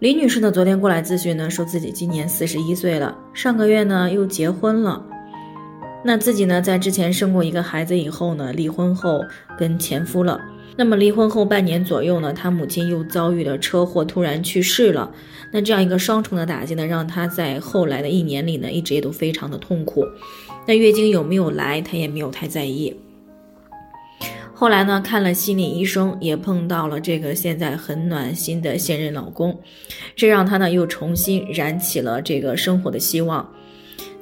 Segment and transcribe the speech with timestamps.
[0.00, 5.06] 李女士呢，昨天过来咨询呢，说自己今年四十一岁了，上个月呢又结婚了。
[6.04, 9.20] 那自己呢，在之前生过一个孩子以后呢，离婚后
[9.56, 10.40] 跟前夫了。
[10.76, 15.12] 那么离婚后半年左右呢，她母亲又遭遇了车祸，突然去世了。
[15.52, 20.04] 那这样一个双重的打击呢，让她在后来的一年里呢，一直也都非常的痛苦。
[20.66, 22.94] 那月经有没有来，她也没有太在意。
[24.64, 29.54] 后来呢，看了心理医生，也碰到了这个现在很暖心的现任老公，
[30.16, 33.46] 这让她呢又重新燃起了这个生活的希望。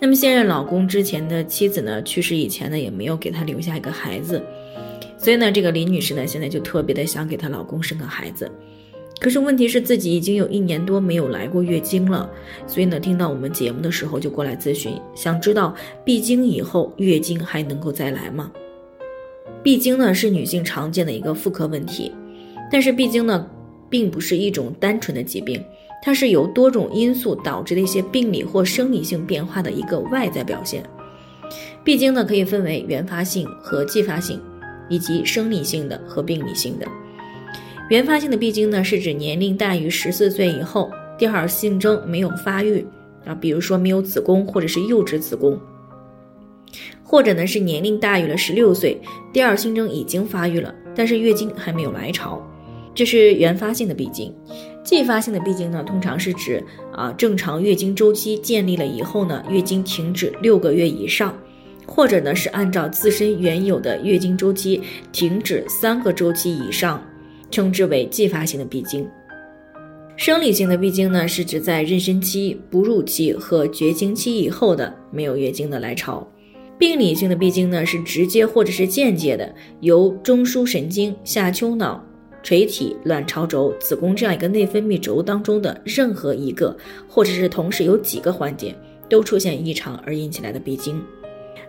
[0.00, 4.42] 那么现任老公之前的妻子呢去世以前呢，也没有给她留下一个孩子，
[5.16, 8.50] 所以呢，这个林女士呢现在就特别的想给她老公生个孩子。
[9.20, 12.28] 可是问题是自己已经有一年多没有来过月经了，
[12.66, 15.72] 所以呢，听到我们节目的时候就过来咨询，想知道
[16.04, 18.50] 闭经以后月经还能够再来吗？
[19.62, 22.10] 闭经呢是女性常见的一个妇科问题，
[22.70, 23.46] 但是闭经呢
[23.88, 25.62] 并不是一种单纯的疾病，
[26.02, 30.82] 它是由多种因素导致的一些病理或生理性变化的一个外在表现。
[31.84, 34.40] 闭经呢可以分为原发性和继发性，
[34.88, 36.86] 以及生理性的和病理性的。
[37.88, 42.84] 原发性的闭经呢是指年龄大于十四岁以后，第二性征没有发育
[43.24, 45.56] 啊，比如说没有子宫或者是幼稚子宫。
[47.02, 49.00] 或者呢是年龄大于了十六岁，
[49.32, 52.40] 第二性征已经发育了，但是月经还没有来潮，
[52.94, 54.34] 这是原发性的闭经。
[54.84, 61.36] 继发性的闭经呢，通常是指啊正常月经周期建立了以后呢，月经停止六个月以上，
[61.86, 64.82] 或者呢是按照自身原有的月经周期
[65.12, 67.00] 停止三个周期以上，
[67.50, 69.06] 称之为继发性的闭经。
[70.16, 76.26] 生理性的闭经呢，是指在妊娠期、哺乳期和绝经期以后的没有月经的来潮。
[76.78, 82.04] 病理性的闭经呢，是直接或者是间接的，由中枢神经、下丘脑、
[82.42, 86.76] 垂体、卵巢轴、子宫这样一个内分泌轴当中的任何一个，
[87.08, 88.74] 或者是同时有几个环节
[89.08, 91.00] 都出现异常而引起来的闭经。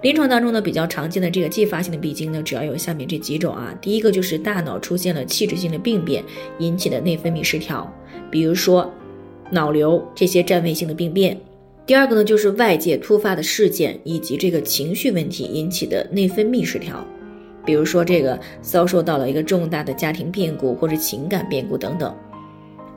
[0.01, 3.77] 临床当中呢，比较常见的这个继发性的闭经呢，主要有下面这几种啊。
[3.79, 6.23] 第一个就是大脑出现了器质性的病变
[6.57, 7.87] 引起的内分泌失调，
[8.31, 8.91] 比如说
[9.51, 11.39] 脑瘤这些占位性的病变。
[11.85, 17.05] 第二个呢，就是外界突发的事件以及这个情绪问题引起的内分泌失调，
[17.65, 22.15] 比如说这个遭受到了一个重大的家庭变故或者情感变故等等。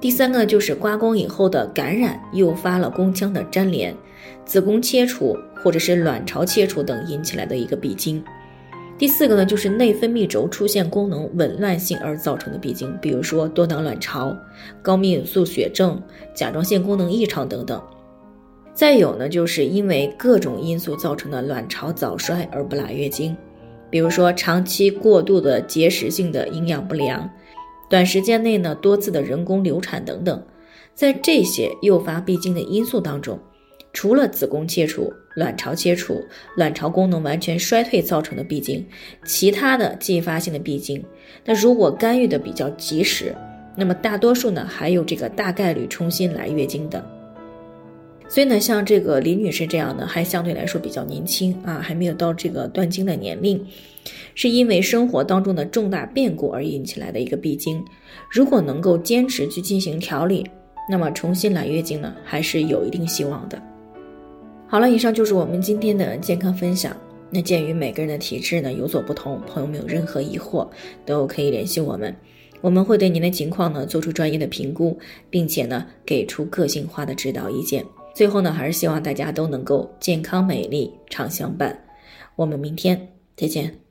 [0.00, 3.92] 第三个呢，就是刮宫以后的感染诱发了宫腔的粘连、
[4.44, 8.22] 子宫切除或者是卵巢切除等引起来的一个闭经。
[8.96, 14.36] 第四个呢，就是内分泌轴出现功能紊乱性而造成的闭经，比如说多囊卵巢、
[14.80, 16.00] 高泌乳素血症、
[16.32, 17.82] 甲状腺功能异常等等。
[18.76, 23.34] 再有呢，就是因为各种因素造成的卵巢早衰而不来月经，
[23.88, 27.28] 比如说长期过度的节食性的营养不良，
[27.88, 30.46] 短时间内呢多次的人工流产等等，
[30.94, 33.38] 在这些诱发闭经的因素当中，
[33.94, 36.22] 除了子宫切除、卵巢切除、
[36.54, 38.86] 卵巢功能完全衰退造成的闭经，
[39.24, 41.02] 其他的继发性的闭经，
[41.46, 43.34] 那如果干预的比较及时，
[43.74, 47.02] 那么大多数呢还有这个大概率重新来月经的。
[48.28, 53.64] 所以呢，像这个李女士这样的，还相对来说比较年轻啊，还没有到这个断经的年龄，
[54.34, 57.82] 是因为生活当中的重大变故而引起来的一个闭经。
[58.30, 60.44] 如果能够坚持去进行调理，
[60.90, 63.62] 那么重新来月经呢，还是有一定希望的。
[64.66, 66.96] 好了，以上就是我们今天的健康分享。
[67.30, 70.68] 那鉴于每个人的体质呢有所不同，朋友们有任何疑惑
[71.04, 72.14] 都可以联系我们，
[72.60, 74.98] 我们会对您的情况呢做出专业的评估，
[75.30, 77.84] 并且呢给出个性化的指导意见。
[78.16, 81.84] 最后呢，还是希望大家都能够健康美丽常相伴。
[82.34, 83.85] 我们明天再见。